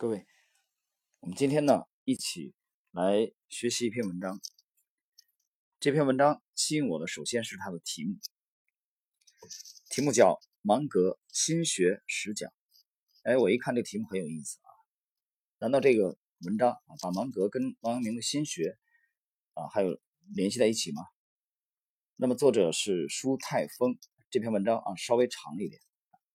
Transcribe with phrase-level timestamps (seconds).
[0.00, 0.24] 各位，
[1.18, 2.54] 我们今天呢一起
[2.92, 4.40] 来学习一篇文章。
[5.80, 8.14] 这篇文章吸引我的，首先是它的题目，
[9.90, 12.48] 题目叫《芒格心学十讲》。
[13.24, 14.70] 哎，我一看这题目很有意思啊！
[15.58, 18.78] 难道这个文章啊把芒格跟王阳明的心学
[19.54, 20.00] 啊还有
[20.32, 21.02] 联系在一起吗？
[22.14, 23.98] 那么作者是舒泰峰。
[24.30, 25.82] 这篇文章啊稍微长一点，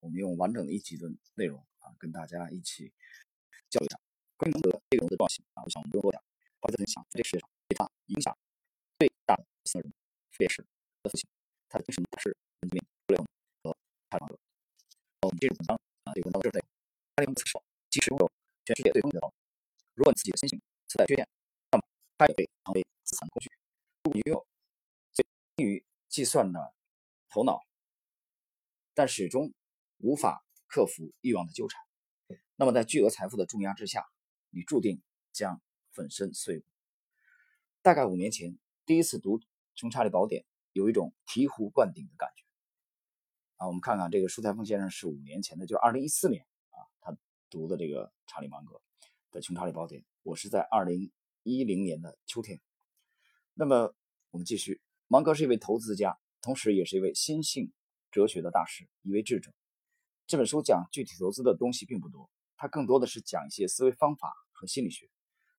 [0.00, 2.92] 我们用完整的一集的内容啊跟大家一起。
[3.74, 4.00] 教育上
[4.36, 6.22] 关于芒格这个人的重要性啊，我想我们不用多讲。
[6.60, 8.30] 巴菲特想，在这个世界上对他影响
[8.98, 9.90] 最大的四个人，
[10.30, 10.62] 分别是
[11.02, 11.28] 他的父亲、
[11.68, 13.26] 他的精神导师文杰明、布雷恩
[13.64, 13.76] 和
[14.08, 14.38] 查理芒格。
[15.22, 15.74] 我们进入文章
[16.04, 16.64] 啊，这个文章的这里，
[17.16, 18.30] 查理芒格说，即使拥有
[18.64, 19.34] 全世界最聪明的头脑，
[19.94, 21.28] 如果你自己的心性存在缺陷，
[21.72, 21.84] 那么
[22.16, 23.50] 他也会成为资产工具。
[24.04, 24.46] 如果你拥有
[25.12, 26.72] 最精于计算的
[27.28, 27.66] 头脑，
[28.94, 29.52] 但始终
[29.98, 31.82] 无法克服欲望的纠缠。
[32.56, 34.04] 那么，在巨额财富的重压之下，
[34.50, 35.60] 你注定将
[35.92, 36.66] 粉身碎骨。
[37.82, 39.38] 大概五年前，第一次读
[39.74, 42.44] 《穷查理宝典》，有一种醍醐灌顶的感觉。
[43.56, 47.16] 啊，我们看看这个舒才峰先生是五年前的，就是二零一四年啊，他
[47.50, 48.80] 读的这个查理芒格
[49.30, 50.02] 的《穷查理宝典》。
[50.22, 52.60] 我是在二零一零年的秋天。
[53.52, 53.94] 那么，
[54.30, 54.80] 我们继续。
[55.08, 57.72] 芒格是一位投资家，同时也是一位心性
[58.10, 59.52] 哲学的大师，一位智者。
[60.26, 62.30] 这本书讲具体投资的东西并不多。
[62.56, 65.10] 它更多的是讲一些思维方法和心理学。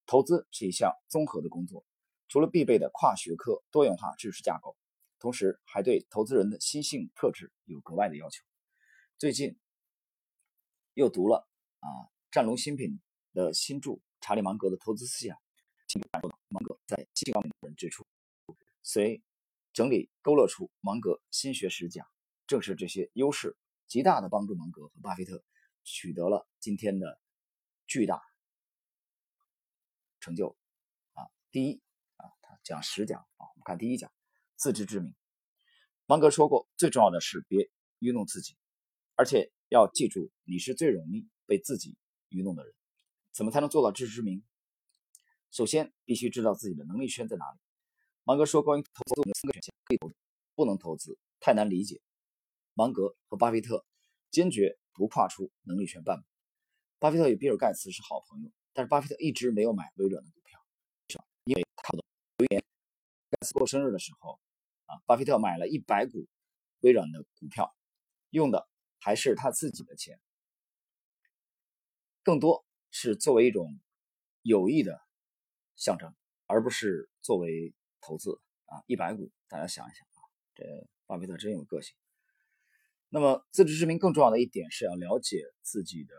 [0.08, 1.86] 投资是一项综合的工作，
[2.28, 4.76] 除了必备的跨学科多元化知识架构，
[5.20, 8.44] 同时还对投资人的心性特质有格外的要求。
[9.18, 9.58] 最近
[10.94, 11.48] 又读了
[11.80, 13.00] 啊战龙新品
[13.34, 15.38] 的新著《查理芒格的投资思想》，
[16.12, 18.06] 感受到芒格在心性方面的人之处。
[18.82, 19.22] 随
[19.74, 22.08] 整理勾勒出芒格心学史讲，
[22.48, 23.58] 正是这些优势
[23.96, 25.42] 极大的帮助芒格和巴菲特。
[25.86, 27.18] 取得了今天的
[27.88, 28.22] 巨大
[30.20, 30.58] 成就
[31.14, 31.24] 啊！
[31.50, 31.82] 第一
[32.18, 34.12] 啊，他讲十讲啊，我们看第一讲，
[34.58, 35.16] 自知之明。
[36.08, 38.58] 芒格说过，最重要的是别愚弄自己，
[39.16, 41.96] 而且要记住，你是最容易被自己
[42.28, 42.76] 愚弄的人。
[43.32, 44.44] 怎么才能做到自知之明？
[45.52, 47.60] 首先，必须知道自己的能力圈在哪里。
[48.24, 50.16] 芒格说，关于投资有四个选项：可以投资，
[50.54, 52.02] 不能投资，太难理解。
[52.76, 53.84] 芒格和巴菲特
[54.30, 54.78] 坚决。
[54.98, 56.26] 不跨出能力圈半步。
[57.00, 60.66] 巴菲特与比尔盖茨是好朋友，但是巴菲特一直没有买微软的股票，
[61.44, 61.90] 因为他
[62.38, 62.64] 有一年
[63.30, 64.40] 盖茨过生日的时候，
[64.86, 66.30] 啊，巴菲特买了一百股
[66.80, 67.76] 微软的股票，
[68.30, 68.70] 用的
[69.02, 70.18] 还是他自己的钱，
[72.24, 73.78] 更多是作为一种
[74.44, 75.02] 友谊的
[75.76, 76.16] 象征，
[76.46, 78.82] 而不是作为投资啊。
[78.88, 80.24] 一百股，大家想一想啊，
[80.56, 80.64] 这
[81.06, 81.94] 巴菲特真有个性。
[83.16, 86.14] 那么，自知之明更重要的一点是要了解自己的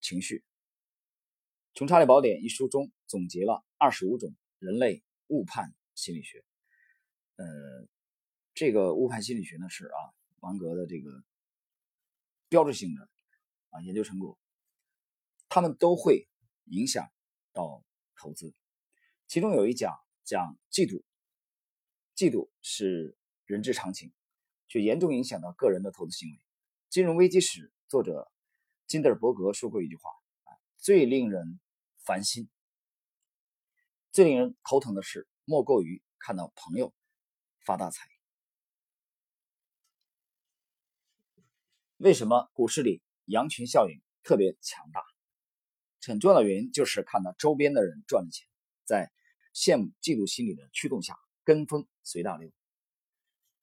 [0.00, 0.38] 情绪。
[1.74, 6.44] 《穷查理宝典》一书中总结了二十五种人类误判心理学。
[7.36, 7.46] 呃，
[8.52, 9.94] 这个误判心理学呢是啊，
[10.40, 11.22] 芒格的这个
[12.48, 13.08] 标志性的
[13.70, 14.36] 啊研究成果，
[15.48, 16.28] 他们都会
[16.64, 17.08] 影响
[17.52, 17.84] 到
[18.16, 18.52] 投资。
[19.28, 21.04] 其中有一讲讲嫉妒，
[22.16, 24.12] 嫉妒是人之常情。
[24.68, 26.40] 却严重影响到个人的投资行为。
[26.88, 28.30] 金融危机时，作者
[28.86, 30.10] 金德尔伯格说过一句话
[30.44, 31.58] ：“啊，最令人
[32.04, 32.48] 烦心、
[34.12, 36.94] 最令人头疼的事，莫过于看到朋友
[37.64, 38.08] 发大财。”
[41.96, 45.02] 为什么股市里羊群效应特别强大？
[46.06, 48.46] 很重要的原因就是看到周边的人赚了钱，
[48.84, 49.12] 在
[49.52, 52.50] 羡慕、嫉妒心理的驱动下，跟风随大流。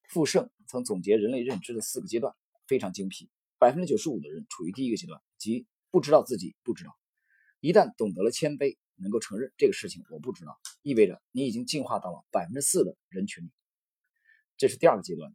[0.08, 2.34] 傅盛曾总结人类认知的四个阶段，
[2.66, 3.28] 非常精辟。
[3.58, 6.96] 百分之九十五的人处于第一个阶段，即不知道自己不知道。
[7.60, 13.50] 一旦懂得了谦卑，能够承认这个事情我不知道，意味着你已经进化到了百分之四的人群里。
[14.58, 15.34] 这是第二个阶段，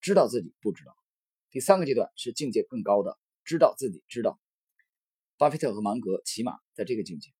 [0.00, 0.96] 知道自己不知道。
[1.50, 4.40] 第三个阶段是境界更高的，知道自己知道。
[5.36, 7.30] 巴菲特和芒格起码在这个境界，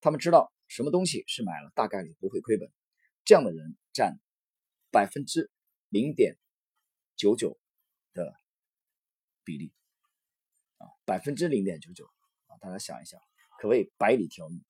[0.00, 2.68] 他们知道什么东西是买了大概率不会亏本。
[3.24, 4.18] 这样的人占
[4.90, 5.50] 百分之。
[5.90, 6.38] 零点
[7.16, 7.58] 九九
[8.12, 8.32] 的
[9.42, 9.72] 比例
[10.76, 12.06] 啊，百分之零点九九
[12.46, 13.20] 啊，大家想一想，
[13.58, 14.64] 可谓百里挑一。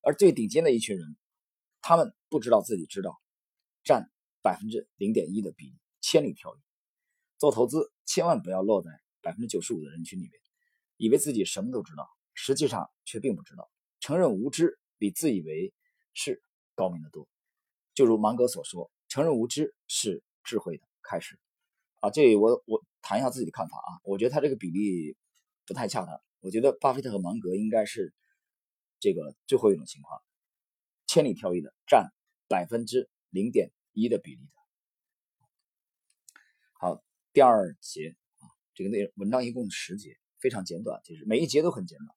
[0.00, 1.18] 而最顶尖的一群人，
[1.82, 3.20] 他们不知道自己知道，
[3.84, 4.10] 占
[4.40, 6.58] 百分之零点一的比例，千里挑一。
[7.36, 8.90] 做投资千万不要落在
[9.20, 10.32] 百分之九十五的人群里面，
[10.96, 13.70] 以为自己什么都知道，实际上却并不知道。
[14.00, 15.74] 承认无知比自以为
[16.14, 16.42] 是
[16.74, 17.28] 高明的多。
[17.92, 18.90] 就如芒格所说。
[19.12, 21.38] 承认无知是智慧的开始，
[22.00, 25.18] 啊，这里我我谈一下自己的看法啊，我觉得他这个比例
[25.66, 28.14] 不太恰当，我觉得巴菲特和芒格应该是
[29.00, 30.18] 这个最后一种情况，
[31.06, 32.10] 千里挑一的占
[32.48, 34.52] 百分之零点一的比例的。
[36.72, 37.04] 好，
[37.34, 42.16] 第二节啊，这个内容文章一共十节，非常简短，其实每一节都很简短。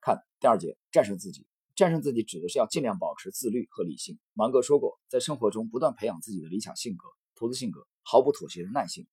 [0.00, 1.46] 看第二节，战胜自己。
[1.74, 4.18] 战胜自己指的是要尽量保持自律和理性。
[4.32, 9.06] 芒格说过，在生活中不断培养自己的理想性格、投资性格，毫不妥协的耐性，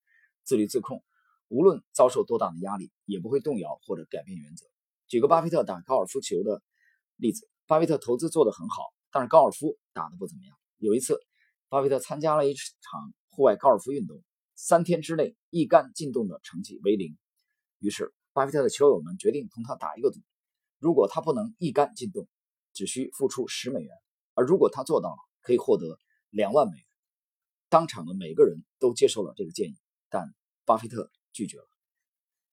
[0.43, 1.03] 自律自控，
[1.47, 4.65] 无论遭受多大的压力，也不会动摇或者改变原则。
[5.07, 6.61] 举个巴菲特打高尔夫球的
[7.15, 10.55] 例子，巴菲特投资做得很好，但是高尔夫打得不怎么样。
[10.77, 11.19] 有一次，
[11.67, 14.21] 巴菲特参加了一场户外高尔夫运动，
[14.55, 17.17] 三天之内一杆进洞的成绩为零。
[17.79, 20.19] 于是，巴菲特的球友们决定同他打一个赌，
[20.77, 22.27] 如果他不能一杆进洞，
[22.73, 23.89] 只需付出十美元，
[24.33, 26.85] 而如果他做到了，可以获得两万美元。
[27.69, 29.77] 当场的每个人都接受了这个建议，
[30.09, 30.33] 但
[30.65, 31.67] 巴菲特拒绝了。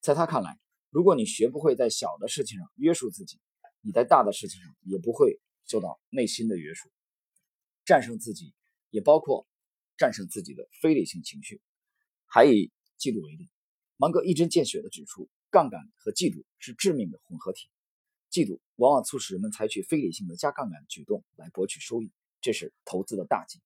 [0.00, 0.58] 在他看来，
[0.90, 3.40] 如果你学不会在小的事情上约束自己，
[3.80, 6.88] 你在大的事情上也不会受到内心的约束。
[7.84, 8.54] 战胜自己，
[8.90, 9.46] 也包括
[9.96, 11.60] 战胜自己的非理性情绪。
[12.26, 13.48] 还以嫉妒为例，
[13.96, 17.70] 芒格一针见血地指出，杠杆和嫉妒是致命的混合体。
[18.38, 23.60] 嫉妒往往促使人们采取非理性的加杠杆举动来博取收益，这是投资的大忌。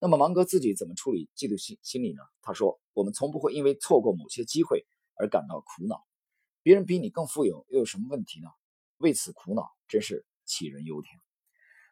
[0.00, 2.22] 那么芒格自己怎么处理嫉妒心心理呢？
[2.40, 4.86] 他说：“我们从不会因为错过某些机会
[5.16, 6.02] 而感到苦恼。
[6.62, 8.48] 别人比你更富有，又有什么问题呢？
[8.96, 11.20] 为此苦恼真是杞人忧天。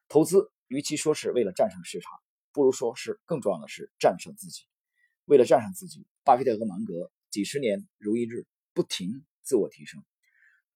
[0.08, 2.10] 投资与其说是为了战胜市场，
[2.52, 4.62] 不如说是更重要的是战胜自己。
[5.26, 10.02] 为了战胜自己，巴菲特和芒格几十年如一日，不停自我提升。”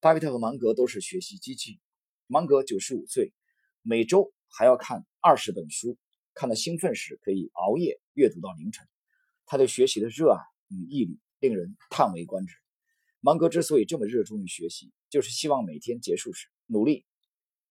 [0.01, 1.81] 巴菲特和芒格都是学习机器。
[2.29, 3.33] 芒格九十五岁，
[3.83, 5.99] 每周还要看二十本书，
[6.35, 8.87] 看得兴奋时可以熬夜阅读到凌晨。
[9.45, 12.55] 他对学习的热爱与毅力令人叹为观止。
[13.19, 17.05] 芒格之所以这么热衷于学习，就是希望每天结束时努力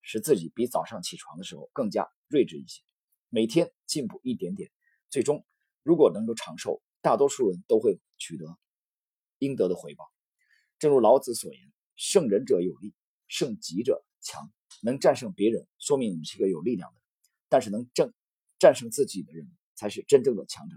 [0.02, 2.84] 使自己比早上起床的时候更加睿智一些，
[3.30, 4.70] 每天进步一点点。
[5.10, 5.46] 最终，
[5.82, 8.60] 如果能够长寿，大多数人都会取得
[9.38, 10.12] 应得的回报。
[10.78, 11.72] 正如老子所言。
[11.98, 12.94] 胜人者有力，
[13.28, 14.50] 胜己者强。
[14.84, 17.00] 能战胜别人，说明你是个有力量的；
[17.50, 18.14] 但是能正
[18.60, 20.76] 战胜自己的人，才是真正的强者。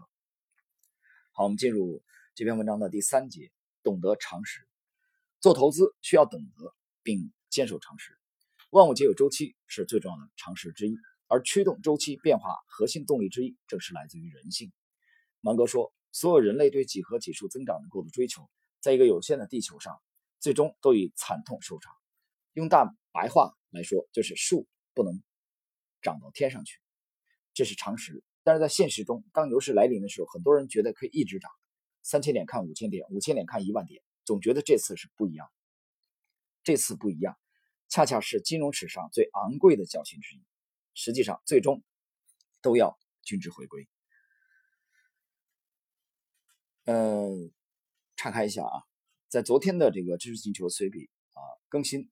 [1.32, 2.02] 好，我们进入
[2.34, 3.52] 这篇文章的第三节：
[3.82, 4.66] 懂得常识。
[5.38, 8.16] 做投资需要懂得并坚守常识。
[8.70, 10.96] 万物皆有周期，是最重要的常识之一。
[11.26, 14.72] 而驱动周期变化核心动力之一，正是来自于人性。
[15.40, 18.48] 芒格说：“所有人类对几何级数增长的过度追求，
[18.80, 20.00] 在一个有限的地球上。”
[20.40, 21.94] 最终都以惨痛收场。
[22.54, 25.22] 用大白话来说，就是树不能
[26.02, 26.80] 长到天上去，
[27.54, 28.24] 这是常识。
[28.42, 31.50] 但是在现实中，当牛市来临的时候，很多人觉得可以一直涨，
[32.02, 35.46] 三千点看五千点，五千点看一万点，总觉得这次是不一样。
[36.62, 37.38] 这次不一样，
[37.88, 40.42] 恰恰是金融史上最昂贵的教训之一。
[40.94, 41.82] 实际上，最终
[42.62, 43.88] 都要均值回归。
[46.84, 47.52] 嗯，
[48.16, 48.89] 岔开一下啊。
[49.30, 52.10] 在昨天的这个知识星球随笔啊更新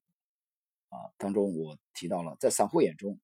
[0.87, 3.19] 啊当中，我提到了，在散户眼中，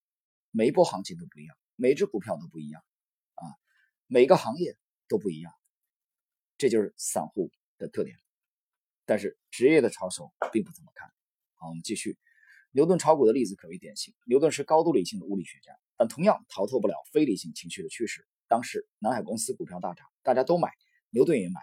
[0.51, 2.83] 每一波行情都不一样，每只股票都不一样
[3.35, 3.47] 啊，
[4.07, 4.77] 每个行业
[5.07, 5.53] 都不一样，
[6.57, 8.17] 这就是散户的特点。
[9.05, 11.09] 但是职业的炒手并不怎么看
[11.53, 11.69] 好。
[11.69, 12.17] 我们继续，
[12.71, 14.13] 牛顿炒股的例子可谓典型。
[14.25, 18.27] 牛顿是高度理性的物理学家，但同样逃脱不了非理性情绪的驱使。
[18.49, 20.73] 当时南海公司股票大涨，大家都买，
[21.11, 21.61] 牛顿也买，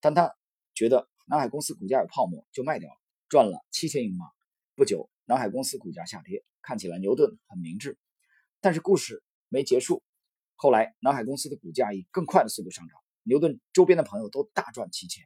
[0.00, 0.34] 但他
[0.74, 1.08] 觉得。
[1.30, 2.96] 南海公司股价有泡沫，就卖掉了，
[3.28, 4.28] 赚了七千英镑。
[4.74, 7.96] 不久，南海公司股价下跌，看起来牛顿很明智。
[8.60, 10.02] 但是故事没结束。
[10.56, 15.24] 后来，南海公司的股价以更快的速度上涨，牛顿周边的朋友都大赚七千。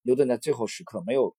[0.00, 1.36] 牛顿在最后时刻没有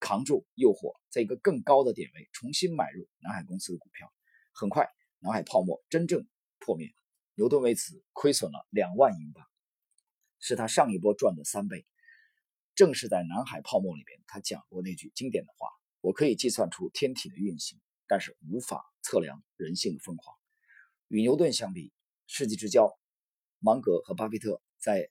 [0.00, 4.10] 扛住诱惑，在一个更高的点位重新买入南海公司的股票。
[4.54, 6.26] 很快，南海泡沫真正
[6.60, 6.88] 破灭，
[7.34, 9.44] 牛顿为此亏损了两万英镑，
[10.40, 11.84] 是他上一波赚的三倍。
[12.78, 15.66] 正是在南海泡沫里边，他讲过那句经典的话
[16.00, 20.36] ：“我可以计算出天体的运行，但是无法测量人性的疯狂。”
[21.08, 21.92] 与牛顿相比，
[22.28, 22.96] 世纪之交
[23.58, 25.10] 芒格和巴菲特在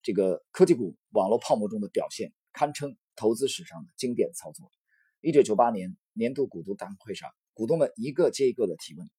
[0.00, 4.72] 这个科技股网络泡沫中的表现，堪称投资史上的经典操作。
[5.20, 9.10] 一九九八年年度股东大会上，股东们一个接一个的提问：“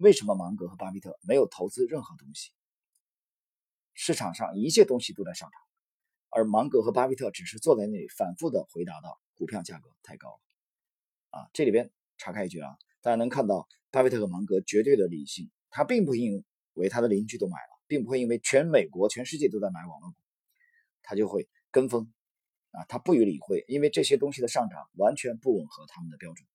[0.00, 2.52] 为什么芒格和巴菲特没有投资任何东西？
[3.92, 5.60] 市场上一切东西都在上涨。”
[6.32, 10.40] 而芒格和巴菲特只是坐在那里反复的回答道：“股票价格太高了。”
[11.38, 20.16] 啊，这里边岔开一句啊，大家能看到巴菲特和芒格绝对的理性，他并不因为他的邻居都买了，并不会因为全美国、全世界都在买网络股，
[21.02, 22.12] 他就会跟风。
[22.72, 26.48] 啊，他不予理会，因为这些东西的上涨完全不吻合他们的标准，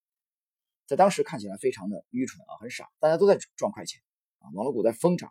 [0.84, 4.02] 在当时看起来非常的愚蠢啊，很傻，大家都在赚快钱
[4.40, 5.30] 啊，网络股在疯涨，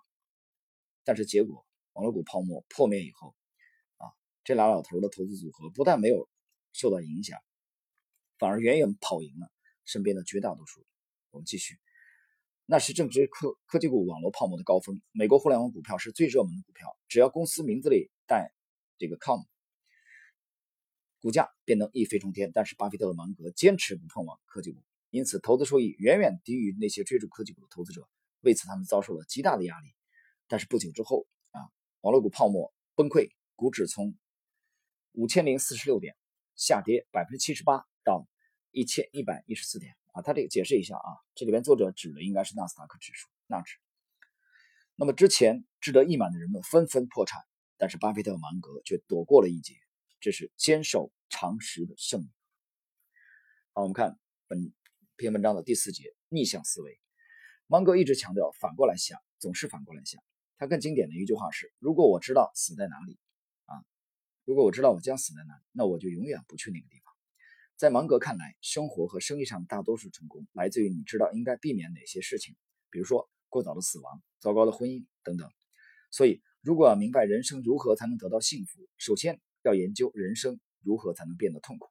[1.04, 3.36] 但是结果网络股泡沫破灭以后，
[4.48, 6.30] 这俩老头的投资组合不但没有
[6.72, 7.38] 受到影响，
[8.38, 9.52] 反而远远跑赢了
[9.84, 10.86] 身边的绝大多数。
[11.32, 11.78] 我们继续，
[12.66, 18.54] 那是正值科科技股网络泡沫的高峰，美国互联网股票是最热门的股票，只要公司名字里带
[18.98, 19.42] 这个 com。
[21.20, 28.08] 股价便能一飞冲天，但是巴菲特和芒格坚持不碰网科技股，因此投资收益远远低于那些追逐科技股的投资者，
[28.40, 29.90] 为此他们遭受了极大的压力。
[30.48, 31.60] 但是不久之后啊，
[32.00, 34.16] 网络股泡沫崩溃，股指从
[35.18, 36.16] 五千零四十六点
[36.56, 38.28] 下跌百分之七十八到
[38.70, 40.22] 一千一百一十四点啊。
[40.22, 43.78] 他这个解释一下啊，这里边作者指的应该是纳斯达克指数纳指。
[44.96, 47.42] 那么之前志得意满的人们纷纷破产，
[47.78, 49.74] 但是巴菲特芒格却躲过了一劫。
[50.20, 52.30] 这是坚守常识的胜利。
[53.74, 54.72] 好，我们看本
[55.16, 57.00] 篇文章的第四节逆向思维。
[57.66, 60.22] 芒格一直强调反过来想，总是反过来想。
[60.60, 63.18] 他更经典的一句话是：“如果我知道死在哪里，
[64.48, 67.14] 如果我知道我将死在哪里，那我就永远不去那个地方。”
[67.76, 72.56] 在芒格看来，生活和生意上大多数成功来自于你知道应该避免哪些事情，
[72.90, 75.52] 比如说过早的死亡、糟糕的婚姻等等。
[76.12, 79.42] 所以，如果要明白人生如何才能得到幸福，首先。
[79.64, 81.90] 要研究人生如何才能变得痛苦，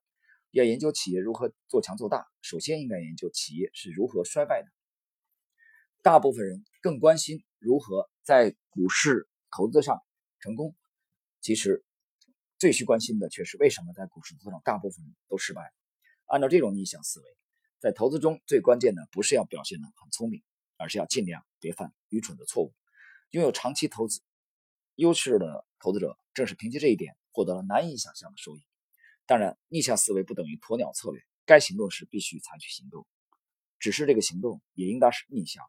[0.50, 4.68] 要研究企业如何做强做大，首先应该研究企业是如何衰败的。
[6.02, 10.00] 大部分人更关心如何在股市投资上
[10.40, 10.74] 成功，
[11.42, 11.84] 其实
[12.58, 15.72] 最需关心的却是为什么在股市投资上大部分人都失败了。
[16.26, 17.36] 按照这种逆向思维，
[17.78, 20.42] 在投资中最关键的不是要表现得很聪明，
[20.76, 22.74] 而是要尽量别犯愚蠢的错误。
[23.30, 24.20] 拥有长期投资
[24.94, 27.16] 优势的投资者，正是凭借这一点。
[27.36, 28.62] 获得了难以想象的收益。
[29.26, 33.06] 当然，逆向思维不等于鸵鸟策略，该行动时必须采取行动，
[33.78, 35.62] 只是这个行动也应当是逆向。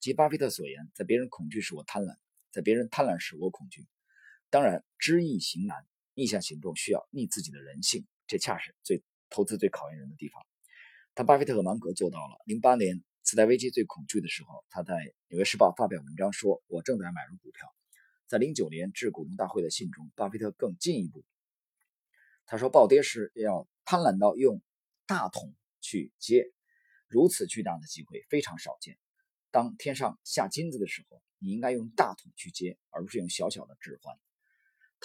[0.00, 2.16] 即巴菲特所言：“在别人恐惧时我贪婪，
[2.50, 3.86] 在别人贪婪时我恐惧。”
[4.50, 10.42] 当然，知易行难，逆向行动需要逆自己的人性，这恰是最投资最考验人的地方。
[11.12, 12.36] 但巴菲特和芒格做到了。
[12.44, 14.94] 零八年次贷危机最恐惧的时候，他在
[15.28, 17.68] 《纽约时报》发表文章说：“我正在买入股票。”
[18.26, 21.24] 在零九年致股东大会的信中，巴菲特更进一步，
[22.46, 24.60] 他说：“暴跌时要贪婪到用
[25.06, 26.50] 大桶去接，
[27.06, 28.98] 如此巨大的机会非常少见。
[29.50, 34.18] 当天上下金子的时候，你应该用大桶去接，而不是用小小的指环。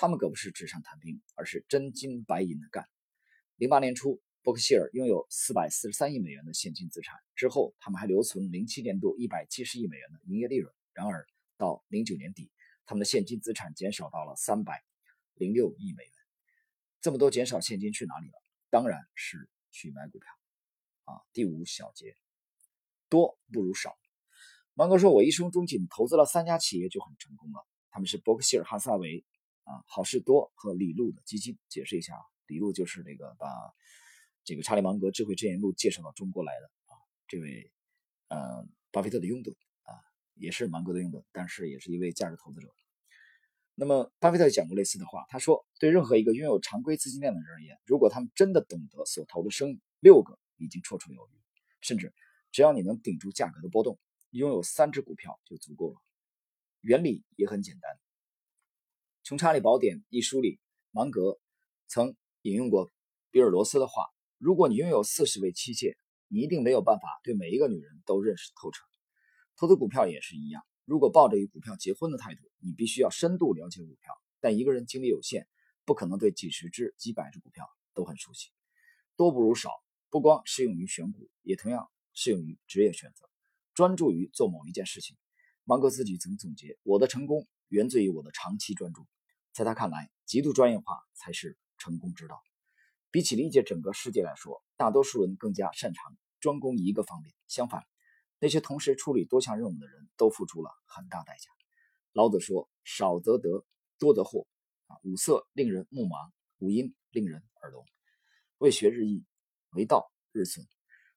[0.02, 2.88] 他们可不是纸上谈兵，而是真金白银的干。”
[3.60, 10.74] 零八年初，伯克希尔拥有四百四十三亿美元的现金资产，之后他们还留存零七年度一百七十亿美元的营业利润。
[10.94, 11.28] 然而
[11.58, 12.50] 到零九年底，
[12.86, 14.82] 他们的现金资产减少到了三百
[15.34, 16.14] 零六亿美元，
[17.02, 18.42] 这么多减少现金去哪里了？
[18.70, 20.32] 当然是去买股票
[21.04, 21.20] 啊！
[21.34, 22.16] 第五小节，
[23.10, 23.98] 多不如少。
[24.76, 29.26] 芒格说：“我一生中仅投资了三家企业就很成功了，他们是伯克希尔哈撒韦
[29.70, 33.48] 啊、好事多和李路的基金。”解释一下啊，李路就是这个把
[34.44, 36.94] 这个查理芒格智慧之言录介绍到中国来的啊，
[37.28, 37.72] 这位
[38.28, 39.52] 呃巴菲特的拥趸
[39.84, 39.94] 啊。
[40.36, 42.74] 也是芒格的拥趸，但是也是一位价值投资者。
[43.76, 51.32] 那么，巴菲特讲过类似的话，他说：“对任何一个拥有常规资金链的人而言，如果他们真的懂得所投的生意，六个已经绰绰有余。
[51.82, 52.14] 甚至
[52.54, 54.00] 只要你能顶住价格的波动，
[54.32, 55.98] 拥有三只股票就足够了。
[56.80, 57.92] 原理也很简单。
[59.30, 60.60] 《穷查理宝典》一书里，
[60.90, 61.40] 芒格
[61.86, 62.92] 曾引用过
[63.30, 64.08] 比尔·罗斯的话
[64.40, 65.96] ：“如果你拥有四十位妻妾，
[66.30, 68.84] 你一定没有办法对每一个女人都认识透彻。”
[69.56, 74.16] 投资股票也是一样，如果抱着与股票结婚的态度，你必须要深度了解股票。
[74.40, 75.48] 但一个人精力有限，
[75.86, 78.50] 不可能对几十只、几百只股票都很熟悉。
[79.16, 79.70] 多不如少，
[80.10, 83.30] 不光适用于选股，也同样适用于职业选择。
[83.76, 85.16] 专注于做某一件事情。
[85.66, 89.06] 芒格自己曾总结：“我的成功源自于我的长期专注。”
[89.60, 92.42] 在他看来，极度专业化才是成功之道。
[93.12, 97.36] 比起理解整个世界来说，大多数人更加擅长专攻一个方面。
[97.50, 97.84] 相反，
[98.40, 101.50] 那些同时处理多项任务的人都付出了很大代价。
[102.14, 103.66] 老子说：“少则得，
[103.98, 104.48] 多则惑。”
[104.88, 107.84] 啊，五色令人目盲，五音令人耳聋。
[108.60, 109.26] 为学日益，
[109.72, 110.66] 为道日损。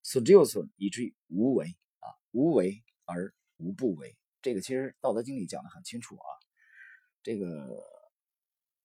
[0.03, 1.69] 损之又损，以至于无为。
[2.01, 4.17] 啊，无为而无不为。
[4.41, 6.27] 这个其实《道德经》里讲的很清楚啊。
[7.23, 7.69] 这个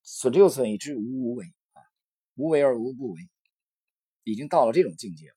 [0.10, 1.46] 损之又损，以至于无无为。
[1.74, 1.84] 啊，
[2.36, 3.30] 无为而无不为，
[4.24, 5.36] 已经到了这种境界了。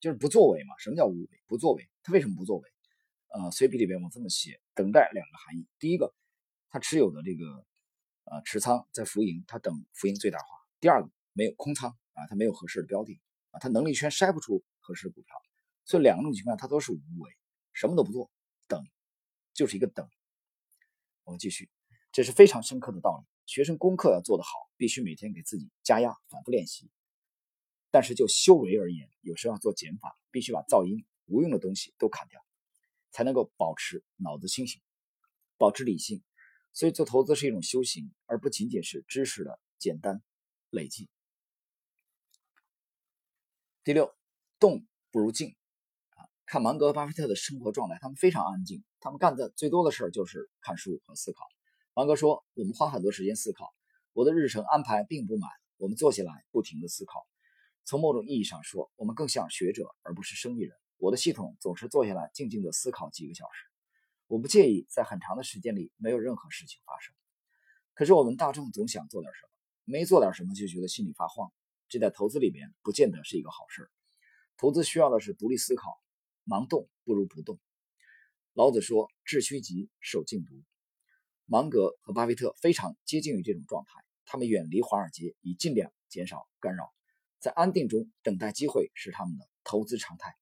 [0.00, 0.76] 就是不作为嘛？
[0.78, 1.28] 什么叫无为？
[1.46, 2.68] 不作为，他为什么不作为？
[3.28, 5.68] 呃，随笔里边我这么写：等待两个含义。
[5.78, 6.12] 第一个，
[6.68, 7.64] 他持有的这个
[8.24, 10.46] 呃持仓在浮盈，他等浮盈最大化；
[10.80, 13.20] 第二个，没有空仓啊，他没有合适的标的
[13.52, 15.36] 啊，他能力圈筛不出合适的股票，
[15.84, 17.30] 所以两种情况他都是无为，
[17.72, 18.32] 什么都不做，
[18.66, 18.84] 等，
[19.54, 20.08] 就是一个等。
[21.22, 21.70] 我们继续，
[22.10, 23.31] 这是非常深刻的道理。
[23.52, 26.90] 学生功课要做得好，必须每天给自己加压，反复练习。
[27.90, 32.40] 但是就修为而言，有时候要做减法，必须把噪音、无用的东西都砍掉，
[33.10, 34.80] 才能够保持脑子清醒，
[35.58, 36.24] 保持理性。
[36.72, 40.22] 所以做投资是一种修行，而不仅仅是知识的简单
[40.70, 41.10] 累积。
[43.84, 44.16] 第六，
[44.58, 45.54] 动不如静
[46.14, 46.24] 啊！
[46.46, 51.44] 看芒格巴菲特的生活状态，他们非常安静，他们干的最多的事儿就是看书和思考。
[51.94, 53.74] 王哥说：“我们花很多时间思考，
[54.14, 57.26] 我的日程安排并不满，我们坐下来不停的思考。
[57.84, 60.74] 从某种意义上说，我们更像学者而不是生意人。
[60.96, 63.66] 我的系统总是坐下来静静的思考几个小时，
[64.26, 67.14] 我不介意在很长的时间里没有任何事情发生。
[67.92, 69.50] 可是我们大众总想做点什么，
[69.84, 71.52] 没做点什么就觉得心里发慌。”
[71.90, 73.90] 这在投资里边不见得是一个好事
[74.56, 76.00] 投资需要的是独立思考，
[76.46, 77.60] 盲动不如不动。
[78.54, 80.54] 老子说：“致虚极，守静笃。”
[81.46, 86.92] 芒格和巴菲特非常接近于这种状态，他们远离华尔街，以尽量减少干扰，
[87.40, 90.34] 在安定中等待机会是他们的投资常态。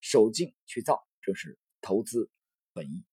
[0.00, 2.30] 守静去造，这是投资
[2.72, 3.04] 本意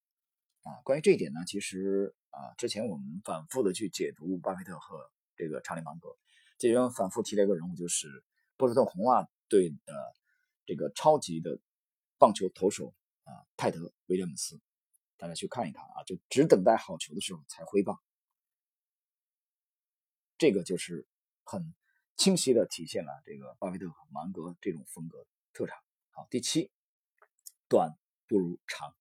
[0.62, 0.82] 啊。
[0.84, 6.10] 关于这一点呢，其实啊，之前我们反复的去解读巴菲特和这个查理芒格。
[6.58, 8.24] 这边反复提了一个人物，就是
[8.56, 10.14] 波士顿红袜队的
[10.66, 11.60] 这个超级的
[12.20, 14.62] 棒球投手啊，泰德·威廉姆斯。
[15.18, 18.00] 大家去看一看啊，就只等待好球的时候才挥棒。
[20.38, 21.08] 这个就是
[21.44, 21.74] 很
[22.18, 25.78] 清晰的体现了这个巴菲特和芒格这种风格特长。
[26.10, 26.70] 好，第七，
[27.70, 28.96] 短不如长。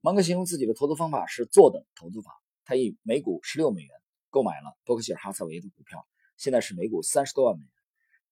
[0.00, 2.42] 芒格形容自己的投资方法是坐等投资法。
[2.64, 6.06] 他以每股十六美元购买了伯克希尔哈撒韦的股票。
[6.36, 7.72] 现在是每股三十多万美元，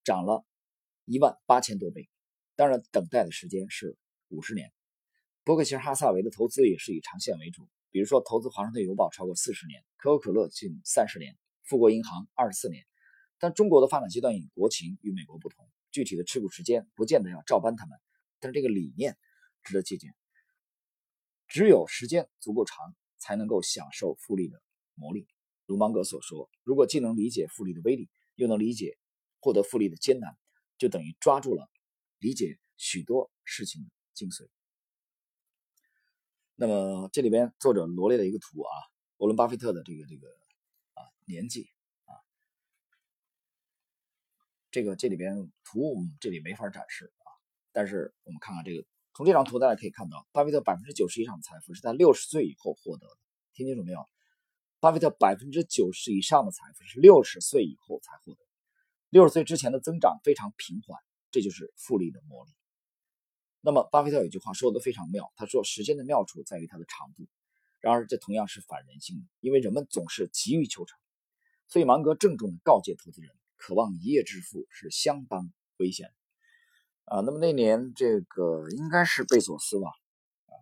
[0.02, 0.44] 涨了
[1.04, 2.08] 一万八千多倍。
[2.56, 3.96] 当然，等待的时间是
[4.28, 4.72] 五十年。
[5.48, 12.84] 伯克希尔哈撒韦的投资也是以长线为主，比如说投资华盛顿邮报超过四十年，可口可乐近三十年，富国银行二十四年。
[13.38, 17.98] 但中国的发展阶段与国情与美国不同，具体的持股时间不见得要照搬他们，
[18.40, 19.16] 但是这个理念
[19.62, 20.14] 值得借鉴。
[21.46, 24.62] 只有时间足够长，才能够享受复利的
[24.96, 25.26] 魔力。
[25.64, 28.98] 如芒格所说，如果既能理解复利的威力，又能理解
[29.40, 30.36] 获得复利的艰难，
[30.76, 31.70] 就等于抓住了
[32.18, 34.46] 理解许多事情的精髓。
[36.60, 38.72] 那么这里边作者罗列了一个图啊，
[39.18, 40.26] 沃伦·巴菲特的这个这个
[40.94, 41.70] 啊年纪
[42.04, 42.18] 啊，
[44.72, 47.30] 这个这里边图我们这里没法展示啊，
[47.70, 53.18] 但是我们看看这个，从这张图大家可以看到，巴菲特百分之九十以上的财富是在六十岁以后获得的，
[53.54, 54.04] 听清楚没有？
[54.80, 58.40] 巴菲特百分之九十以上的财富是六十岁以后才获得，
[59.10, 62.50] 六十岁之前的增长非常平缓，这就是复利的魔力。
[63.60, 67.26] 那么，巴菲特有句话说的非常妙，他说：“时间的妙处在于它的长度。”
[67.80, 70.98] 然而，这同样是反人性的，因为人们总是急于求成。
[71.66, 76.12] 所以，芒格郑重地告诫投资人：渴望一夜致富是相当危险
[77.04, 77.20] 啊。
[77.20, 79.90] 那么那年，这个应该是贝索斯吧？
[80.46, 80.52] 啊，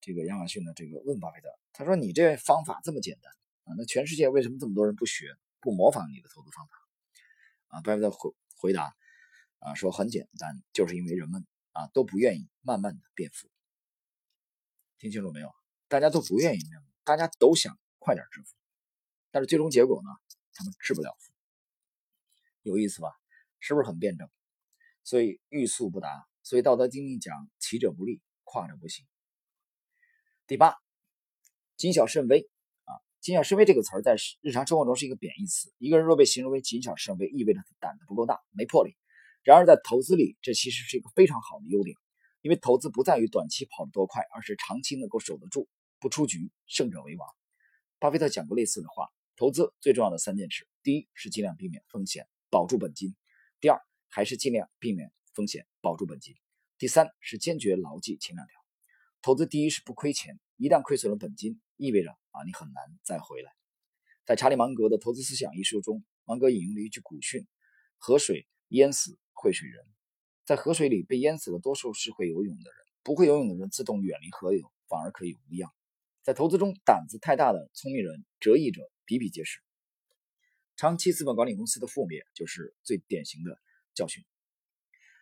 [0.00, 3.32] 这个亚马逊的这个问巴菲特，他说：“你这方法这么简单？”
[3.64, 6.72] 啊，那全世界为什么这么多人不学、不模仿你的投资方法？
[7.68, 8.94] 啊，巴菲特回回答，
[9.60, 13.50] 啊，说很简单，就是因为人们啊都不愿意慢慢的变富。
[14.98, 15.54] 听清楚没有？
[15.86, 18.56] 大家都不愿意那样，大家都想快点致富，
[19.30, 20.08] 但是最终结果呢，
[20.54, 21.32] 他们致不了富。
[22.62, 23.10] 有意思吧？
[23.60, 24.28] 是不是很辩证？
[25.02, 26.26] 所以欲速不达。
[26.42, 29.06] 所以《道德经》里讲：骑者不立，跨者不行。
[30.46, 30.74] 第八，
[31.76, 32.48] 谨小慎微
[32.84, 33.00] 啊。
[33.20, 35.72] 谨小慎微这个词儿在日常生活中是一个贬义词。
[35.78, 38.94] 一个人若被形容为谨小慎微，意味着他胆子不够大，没魄力。
[39.44, 41.94] 然而在投资里，这其实是一个非常好的优点，
[42.40, 45.68] 因为投资不在于短期跑得多快，而是长期能够守得住，
[46.00, 47.28] 不出局，胜者为王。
[47.98, 53.10] 巴菲特讲过类似的话：投资最重要的三件事，第一是尽量避免风险，保住本金；
[53.60, 53.78] 第二
[54.08, 56.34] 还是尽量避免风险，保住本金；
[56.78, 58.54] 第三是坚决牢记前两条。
[59.20, 63.52] 投资第一是不亏钱，一旦亏损了本金，意味着啊你很难再回来。
[64.24, 67.46] 在查理芒格的《投资思想》一书中，芒格引用了一句古训
[67.98, 69.84] ：“河水淹死会水人。”
[70.44, 75.70] 在河水里被淹死的多数是会游泳的人，不会游泳的人自动远离河流，反而可以无恙。
[76.22, 79.60] 在投资中，胆子太大的聪明人、折翼者比比皆是。
[80.76, 83.58] 长期资本管理公司的覆灭就是最典型的
[83.94, 84.24] 教训。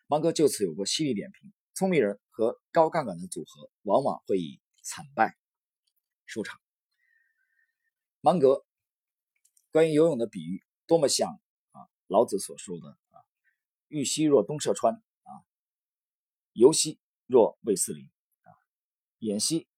[0.07, 1.53] 芒格就此有过犀利点评。
[1.75, 5.37] 聪明人和高杠杆的组合往往会以惨败
[6.27, 6.61] 收场。
[8.21, 8.65] 芒格
[9.71, 12.99] 关于游泳的比喻多么像啊老子所说的
[13.93, 15.31] 欲兮若东涉川啊，
[16.55, 18.49] 犹兮若卫斯理啊，
[19.21, 19.69] 偃兮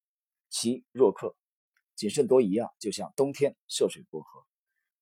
[0.49, 1.35] 其若客，
[1.97, 4.47] 谨慎多疑啊，就像冬天涉水过河；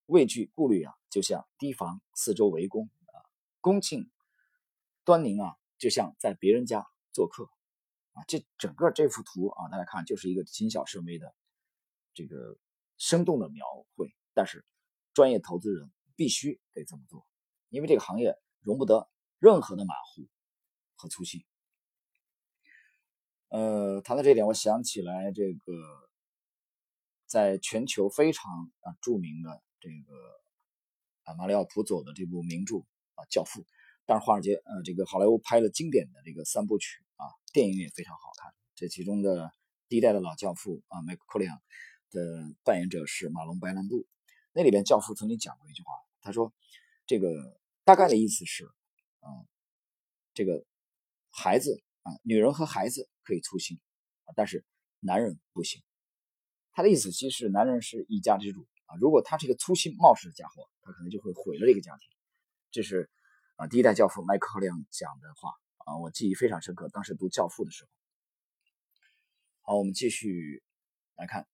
[0.06, 3.20] 畏惧顾虑啊，就像提防四周围攻啊；
[3.60, 4.10] 恭敬
[5.04, 7.50] 端宁啊，就像在别人家做客
[8.12, 8.24] 啊。
[8.26, 11.34] 这整个这幅图啊，大家看就是一个谨小慎微的
[12.14, 12.56] 这个
[12.96, 14.64] 生动的描绘，但是
[15.12, 17.26] 专业投资人必须得这么做，
[17.68, 20.26] 因为这个行业容不得任何的马虎
[20.94, 21.44] 和粗心。
[23.48, 25.72] 呃，谈到这点，我想起来这个，
[27.26, 30.14] 在全球非常啊著名的这个
[31.24, 32.78] 啊马里奥普佐的这部名著
[33.14, 33.60] 啊《教父》，
[34.06, 38.54] 但是华尔街呃这个好莱坞拍了经典的这个三部曲啊，电影也非常好看。
[38.74, 39.52] 这其中的
[39.88, 41.60] 第一代的老教父啊麦克库里昂
[42.10, 44.06] 的扮演者是马龙白兰度，
[44.54, 45.90] 那里边教父曾经讲过一句话，
[46.22, 46.54] 他说
[47.06, 48.64] 这个大概的意思是，
[49.20, 49.28] 啊，
[50.34, 50.64] 这个
[51.30, 53.08] 孩子啊，女人和孩子。
[53.24, 53.78] 可以粗心
[54.24, 54.64] 啊，但是
[54.98, 55.80] 男人不行。
[56.72, 62.08] 他的意思其实男人是一家之主啊，如果他是一个粗心冒失的家伙，他可能就会毁了这个家庭。
[62.72, 63.08] 这是
[63.54, 65.50] 啊，第一代教父麦克赫亮讲的话
[65.84, 66.88] 啊，我记忆非常深刻。
[66.88, 67.90] 当时读《教父》的时候，
[69.60, 70.64] 好，我们继续
[71.14, 71.46] 来看，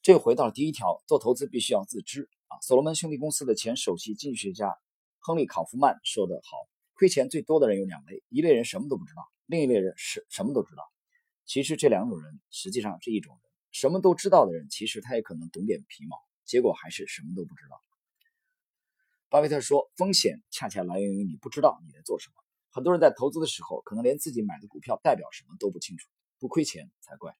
[0.00, 2.60] 这又回到了第一条，做投资必须要自知啊。
[2.60, 4.76] 所罗门兄弟公司的前首席经济学家
[5.18, 9.22] 亨利考夫曼说得好：亏钱最多的人有两类，一类人什么都不知道。
[9.46, 10.82] 另一类人是什么都知道，
[11.44, 13.52] 其实这两种人实际上是一种人。
[13.70, 17.80] 什么都知道的人，其实他也可能懂点皮毛，结果还是什么都不知道。
[19.30, 22.34] 巴菲特说：“风险恰恰来源于你不知道你在做什么。”
[22.70, 26.06] 很多人在投资的时候，可能连自己买的股票代表什么都不清楚，
[26.38, 27.34] 不亏钱才怪。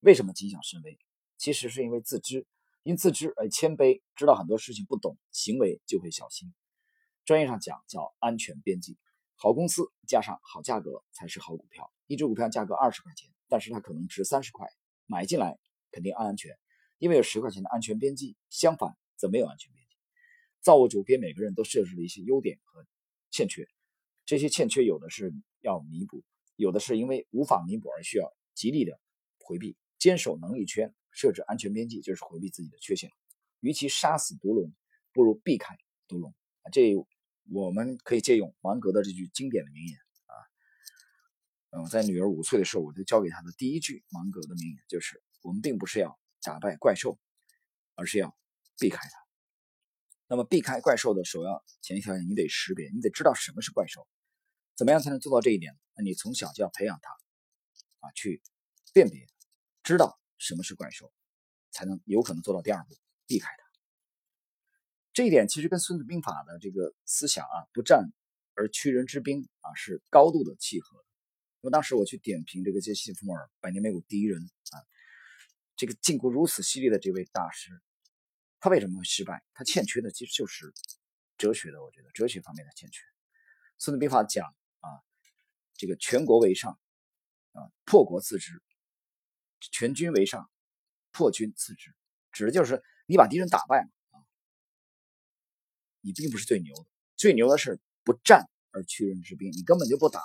[0.00, 0.98] 为什么谨小慎微？
[1.36, 2.46] 其实是因为自知，
[2.82, 6.52] 因自知而谦卑，知道很多事情不懂，行为就会小心。
[7.24, 8.96] 专业上讲叫安全边际。
[9.34, 11.92] 好公司加上好价格才是好股票。
[12.06, 14.66] 一只股票价格二十块钱，但是它可能值三十块，
[15.06, 15.58] 买进来
[15.92, 16.58] 肯定安安全，
[16.98, 18.36] 因为有十块钱的安全边际。
[18.48, 19.96] 相反，则没有安全边际。
[20.60, 22.84] 造物主给每个人都设置了一些优点和
[23.30, 23.68] 欠缺，
[24.24, 26.24] 这些欠缺有的是要弥补，
[26.56, 28.98] 有的是因为无法弥补而需要极力的
[29.38, 29.76] 回避。
[29.98, 33.10] 坚守能力圈，设置安全边际，就是回避自己的缺陷。
[33.60, 34.72] 与其杀死毒龙，
[35.12, 35.76] 不如避开
[36.06, 36.32] 毒龙。
[36.62, 36.94] 啊，这。
[37.50, 40.34] 我们可以借用芒格的这句经典的名言啊，
[41.70, 47.18] 嗯，在女儿五岁的时候，我就教给她的第一句芒格的名言就是：我们并不是要打败怪兽，
[47.94, 48.36] 而是要
[48.78, 49.16] 避开它。
[50.26, 54.06] 那么，避开怪兽的首要前提条件，你得识别，你得知道什么是怪兽。
[54.76, 55.74] 怎么样才能做到这一点？
[55.96, 57.10] 那你从小就要培养他
[58.06, 58.42] 啊，去
[58.92, 59.26] 辨别，
[59.82, 61.12] 知道什么是怪兽，
[61.70, 62.96] 才能有可能做到第二步，
[63.26, 63.64] 避开它。
[65.12, 68.08] 这一点其实跟《孙子兵法》的这个思想啊，不战
[68.54, 71.04] 而屈人之兵啊，是高度的契合。
[71.60, 74.78] 因为当时我去点评这个杰西·弗莫尔百年美股第一人啊，
[75.74, 77.82] 这个禁锢如此犀利的这位大师，
[78.60, 79.42] 他为什么会失败？
[79.54, 80.72] 他欠缺的其实就是
[81.36, 83.02] 哲学的，我觉得哲学方面的欠缺。
[83.76, 84.46] 《孙子兵法》讲
[84.78, 85.02] 啊，
[85.74, 86.78] 这个全国为上
[87.54, 88.52] 啊，破国自知；
[89.60, 90.50] 全军为上，
[91.10, 91.94] 破军自知，
[92.32, 93.88] 指的就是你把敌人打败了。
[96.00, 100.22] 你并不是最牛的，最牛的是不战而屈人之兵，你根本就不打，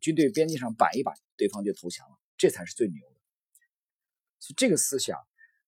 [0.00, 3.20] 军队边境上摆一摆，对方就投降了，这才是最牛的。
[4.38, 5.18] 所以这个思想，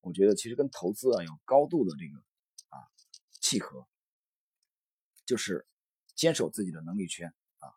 [0.03, 2.19] 我觉得其实跟投资啊有高度的这个
[2.69, 2.79] 啊
[3.41, 3.89] 契合，
[5.25, 5.67] 就是
[6.15, 7.73] 坚守自己的能力圈啊，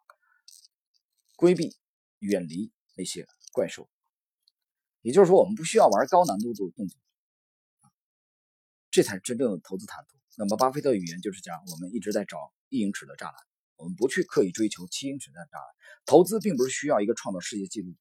[1.37, 1.75] 规避
[2.19, 3.89] 远离那些怪兽。
[5.03, 6.97] 也就是说，我们不需要玩高难度的动作，
[8.89, 10.17] 这才真正的投资坦途。
[10.37, 13.35] 那么，巴菲特语言就是讲，我们一直在找一英尺的栅栏，
[13.75, 15.75] 我们不去刻意追求七英尺的栅栏。
[16.05, 17.93] 投资并不是需要一个创造世界纪录，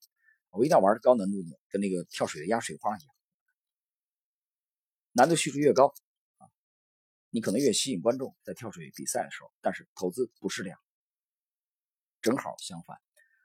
[0.50, 3.14] 我一定要玩高难度的，跟那个跳水的压水花一样，
[5.12, 5.92] 难度系数越高
[6.38, 6.46] 啊，
[7.30, 9.52] 你可能越吸引观众在跳水比赛的时候。
[9.60, 10.78] 但是投资不是这样，
[12.20, 12.96] 正好相反。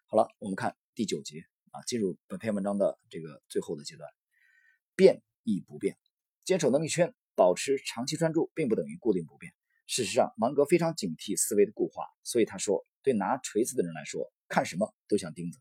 [0.06, 4.10] 好了，我们看第九节啊，进入本篇文章的这个最后的阶段，
[4.95, 5.97] 变亦不变，
[6.43, 7.13] 坚守能力圈。
[7.36, 9.53] 保持长期专注并不等于固定不变。
[9.86, 15.60] 事实上，芒格非常警惕思维的固化，所以他说，对拿锤子的人来说，看什么都像钉子，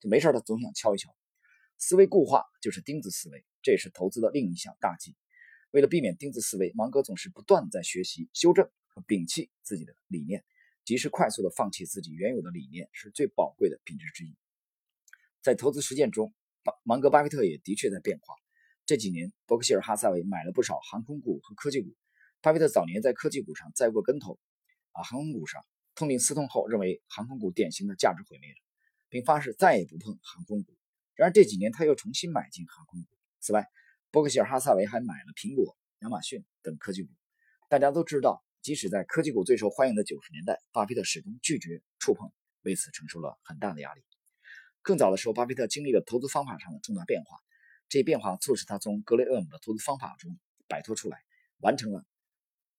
[0.00, 1.14] 就没事他总想敲一敲。
[1.78, 5.14] 思维固化就是钉子思维，这也是投资的另一项大忌。
[5.70, 10.44] 为了避免钉子思维，芒格总是不断在学习、修正和摒弃自己的理念，
[10.84, 14.36] 及时快速的放弃自己原有的理念，是最宝贵的品质之一。
[15.42, 18.34] 在投资实践中，巴芒格、巴菲特也的确在变化。
[18.86, 21.88] 这几年，伯克希尔哈撒韦买了不少航空股和科技股，
[22.40, 24.38] 巴菲特早年在科技股上栽过跟头，
[24.92, 25.60] 啊，航空股上
[25.96, 28.60] 痛定思痛后，认为航空股典型的价值毁灭者，
[29.08, 30.76] 并发誓再也不碰航空股。
[31.16, 33.08] 然而这几年他又重新买进航空股。
[33.40, 33.66] 此外，
[34.12, 37.10] 伯克希尔哈萨韦还买了苹果、亚马逊等科技股。
[37.68, 42.30] 大家都知道，即使在科技股最受欢迎的九十年代，巴菲特始终拒绝触碰，
[42.62, 44.02] 为此承受了很大的压力。
[44.82, 47.38] 更早的时候，巴菲特经历了投资方法上的重大变化，
[47.88, 51.22] 这一变化促使他从格雷厄姆的投资方法中摆脱出来，
[51.58, 52.04] 完成了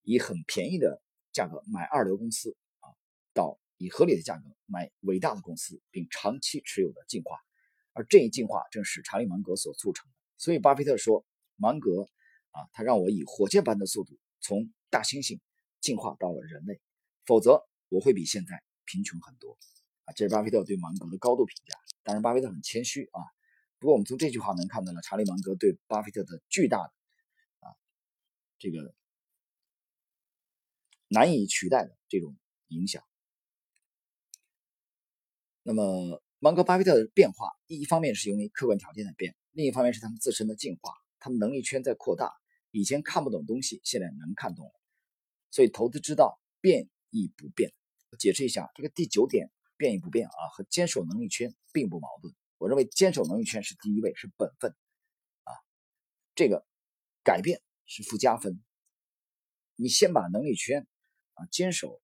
[0.04, 2.90] 以很便宜的价格买二流公司啊，
[3.34, 7.38] 到以合理的价格买伟大的公司，并长期持有的进化。
[7.94, 10.16] 而这一进化正是查理芒格所促成的。
[10.38, 11.26] 所以，巴菲特说
[11.58, 12.10] ：“芒格
[12.52, 15.40] 啊，他让我以火箭般的速度从。”大猩猩
[15.82, 16.80] 进化到了人类，
[17.26, 19.58] 否则我会比现在贫穷很多
[20.06, 20.14] 啊！
[20.14, 21.76] 这是巴菲特对芒格的高度评价。
[22.04, 23.22] 当然，巴菲特很谦虚啊。
[23.80, 26.94] 不过，我们从这句话能看到了查理芒格对巴菲特的巨大的
[27.60, 27.72] 啊
[28.58, 28.94] 这个
[31.08, 32.36] 难以取代的这种
[32.68, 33.04] 影响。
[35.64, 42.34] 那么，芒格、巴菲特的变化，一方面是因为客观条件的变，另一方面是他们自身的进化，他们能力圈在扩大。
[42.72, 44.74] 以前看不懂东西，现在能看懂了。
[45.52, 47.74] 所以投资之道，变亦不变。
[48.18, 52.34] 解释一下这个第九点，变与不变啊，和坚守能力圈并不矛盾。
[52.58, 54.76] 我认为坚守能力圈是第一位，是本分
[55.44, 55.54] 啊。
[56.36, 56.66] 这个
[57.24, 58.64] 改变是附加分。
[59.76, 60.88] 你先把能力圈
[61.34, 62.02] 啊坚守，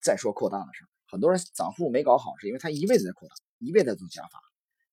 [0.00, 4.40] 再说扩大的事很多人散户没搞好，是因为他一辈子在扩大，一辈子在做加法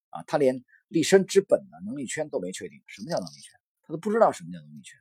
[0.09, 2.81] 啊，他连立身之本的能力圈都没确定。
[2.87, 3.59] 什么叫能力圈？
[3.83, 4.99] 他都不知道什么叫能力圈。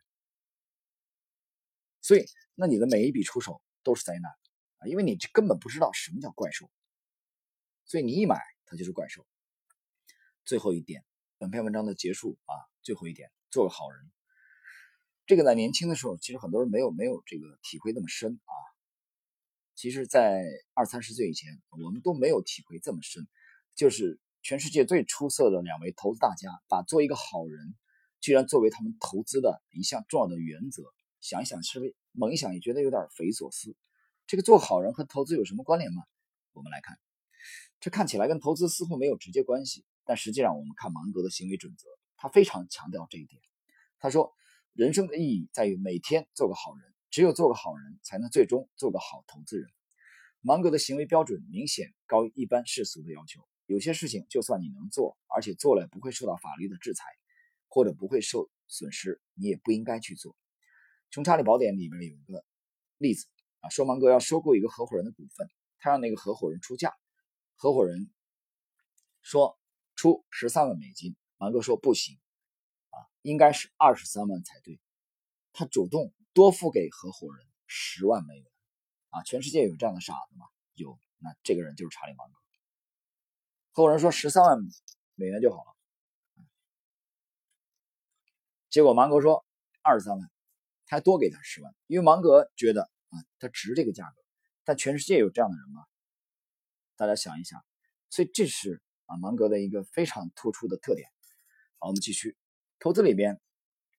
[2.03, 4.31] 所以，那你的每一笔出手都是灾难，
[4.89, 6.71] 因为你根本不知道什么叫怪兽，
[7.85, 9.27] 所以你一买它就是怪兽。
[10.45, 11.05] 最后一点，
[11.39, 14.11] 本篇文章的结束啊，最后一点，做个好人。
[15.27, 18.55] 这个在年轻的时候，其实很多人没有没有这个体会那么深啊。
[19.75, 23.27] 其实，在二三十岁以前，我们都没有体会这么深，
[23.75, 27.75] 就是全世界最出色的两位投资大家，把做一个好人，
[28.21, 30.85] 居然作为他们投资的一项重要的原则。
[31.21, 33.77] 想一想，是不是猛一想也觉得有点匪夷所思？
[34.27, 36.03] 这个做好人和投资有什么关联吗？
[36.53, 36.99] 我们来看，
[37.79, 41.87] 这看起来跟投资似乎没有直接关系，但实际上我们看芒格的行为准则，
[42.17, 43.41] 他非常强调这一点。
[44.01, 44.33] 他说，
[44.73, 49.69] 人生的意义在于每天做个好人，只有做个好人，才能最终做个好投资人。
[50.41, 53.47] 芒格的行为标准明显高于一般世俗的要求。
[53.67, 57.05] 有些事情，就算你能做，而且做了不会受到法律的制裁，
[57.69, 60.33] 或者不会受损失，你也不应该去做。
[61.11, 62.45] 《穷查理宝典》里面有一个
[62.99, 63.27] 例子
[63.61, 66.95] 啊，说芒格要收购一个合伙人的股份，他让那个合伙人出价，
[67.57, 68.11] 合伙人
[69.23, 69.59] 说
[69.95, 72.19] 出十三万美金，芒格说不行，
[72.91, 74.81] 啊，应该是二十三万才对，
[75.53, 78.47] 他主动多付给合伙人十万美元，
[79.11, 80.47] 啊，全世界有这样的傻子吗？
[80.75, 82.35] 有，那这个人就是查理芒格。
[83.73, 84.59] 合伙人说十三万
[85.15, 85.77] 美元就好了，
[88.71, 89.45] 结果芒格说
[89.83, 90.31] 二十三万。
[90.89, 94.17] 他还多给他十万，因为芒格觉得啊，他值这个价格。
[94.65, 95.83] 但全世界有这样的人吗？
[96.97, 97.65] 大家想一想。
[98.11, 101.09] 所以这是啊芒格的一个非常突出的特点。
[101.79, 102.37] 好，我们继续。
[102.79, 103.41] 投资里边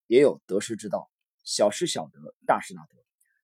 [0.08, 1.10] 也有得失之道，
[1.44, 2.96] 小失小得，大失大得。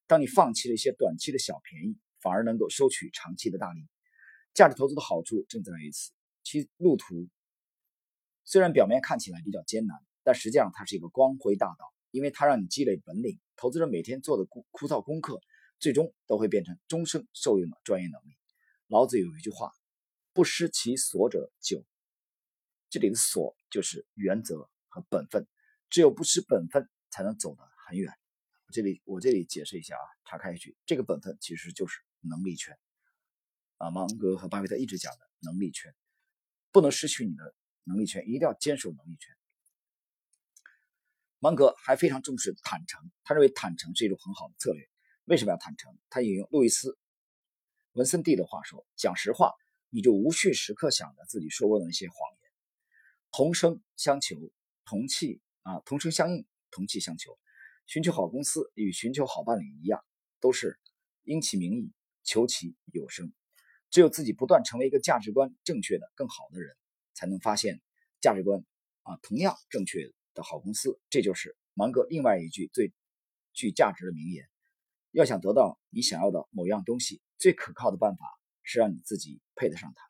[0.06, 3.88] 当你放弃了一些短期的小便宜，反而能够收取长期的大利。
[4.54, 6.12] 价值投资的好处正在于此，
[6.44, 7.28] 其路途
[8.44, 11.94] 虽然表面看起来比较艰难，但实际上它是一个光辉大道。
[12.12, 15.42] 因为它让你积累本领，投资者每天做的枯枯燥功课，
[15.84, 18.38] 最终都会变成终生受用的专业能力。
[18.88, 19.70] 老子有一句话
[20.32, 21.86] ：“不失其所者久。”
[22.90, 25.46] 这里的“所”就是原则和本分，
[25.90, 28.14] 只有不失本分，才能走得很远。
[28.72, 32.80] 这里我这里解释一下啊，岔开一句，这个本分其实就是能力圈
[33.76, 33.92] 啊。
[33.92, 35.94] 芒格和巴菲特一直讲的能力圈，
[36.72, 39.36] 不能失去你的能力圈，一定要坚守能力圈。
[41.40, 44.90] 芒格还非常重视坦诚，他认为坦诚是一种很好的策略。
[45.26, 45.98] 为什么要坦诚？
[46.10, 46.90] 他引用路易斯·
[47.94, 49.54] 文森蒂的话说：“讲实话，
[49.90, 52.52] 你就无需时刻想着自己说过的那些谎言。
[53.32, 54.36] 同声相求，
[54.86, 57.38] 同气啊，同声相应，同气相求。
[57.86, 60.04] 寻求好公司与寻求好伴侣一样，
[60.40, 60.80] 都是
[61.24, 61.92] 因其名义，
[62.24, 63.34] 求其有声。
[63.90, 66.76] 只有自己不断成为一个价值观正确的、更好的人，
[67.14, 67.82] 才能发现
[68.20, 68.66] 价值观
[69.04, 72.92] 啊同样正确。”的好公司，这就是芒格另外一句最
[73.54, 74.50] 具价值的名言：
[75.14, 78.26] 要想得到你想要的某样东西，最可靠的办法
[78.64, 80.02] 是让你自己配得上它。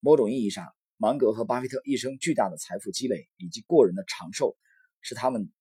[0.00, 4.56] 某种意义上，芒格和巴菲特一生巨大的财富积累以及过人的长寿，
[5.02, 5.52] 是他们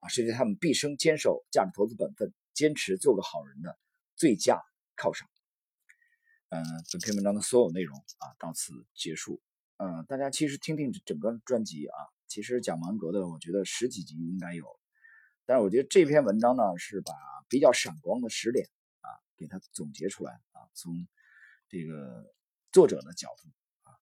[0.00, 3.78] 啊，是对他们毕生坚守价值投资本分、坚持做个好人的
[4.14, 4.60] 最佳
[4.94, 5.26] 犒赏。
[6.50, 9.40] 嗯，本篇文章的所有内容啊，到此结束。
[9.78, 11.96] 嗯，大家其实听听整个专辑啊，
[12.28, 14.66] 其实讲芒格的，我觉得十几集应该有。
[15.46, 17.12] 但是我觉得这篇文章呢，是把
[17.48, 18.68] 比较闪光的十点
[19.00, 21.06] 啊，给它总结出来啊，从
[21.68, 22.34] 这个
[22.72, 23.48] 作者的角度
[23.84, 23.94] 啊，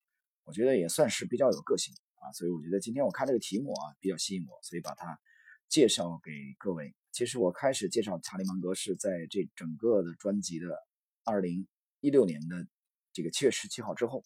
[0.45, 2.33] 我觉得也算是比较有个性啊。
[2.33, 5.21] 所以我觉得今天我看这个题目啊，比较吸引我，所以把它
[5.69, 6.95] 介绍给各位。
[7.13, 10.83] 其实我开始介绍查理芒格是在这整个的专辑的
[11.23, 11.69] 二零。
[12.01, 12.67] 一六年的
[13.15, 14.23] 这个七月十七号之后，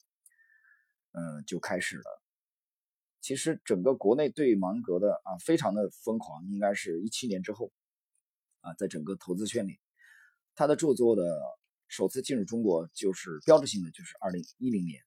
[1.13, 2.23] 嗯，就开始了。
[3.29, 7.71] 其实整个国内对芒格的啊，非常的疯狂，应该是一七年之后
[8.63, 9.79] 啊，在整个投资圈里，
[10.55, 11.39] 他的著作的
[11.89, 15.05] 首次进入中国，就是标志性的，就是二零一零年，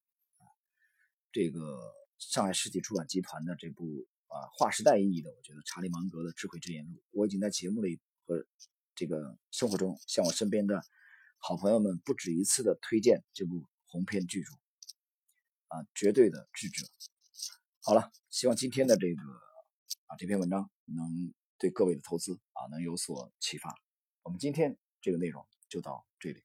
[1.32, 1.82] 这个
[2.20, 8.46] 上海世纪出版集团的这部啊划时代意义的，我觉得查理芒格的智慧之言录，我已经在节目里和
[8.94, 10.84] 这个生活中向我身边的。
[11.40, 14.54] 好朋友们不止一次的推荐这部鸿篇巨著，
[15.70, 16.86] 啊，绝对的智者。
[17.84, 19.22] 好了，希望今天的这个
[20.06, 23.76] 啊这篇文章能对各位的投资啊能有所启发。
[24.22, 26.44] 我们今天这个内容就到这里。